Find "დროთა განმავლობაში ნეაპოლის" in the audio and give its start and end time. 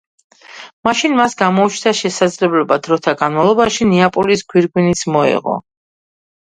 2.89-4.47